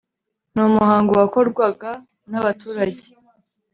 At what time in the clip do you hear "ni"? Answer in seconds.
0.53-0.61